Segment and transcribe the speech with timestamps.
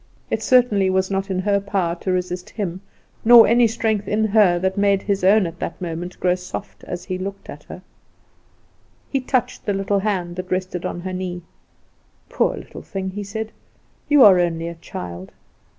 [0.31, 2.81] It certainly was not in her power to resist him,
[3.23, 7.05] nor any strength in her that made his own at that moment grow soft as
[7.05, 7.83] he looked at her.
[9.11, 11.43] He touched one little hand that rested on her knee.
[12.29, 13.51] "Poor little thing!" he said;
[14.09, 15.33] "you are only a child."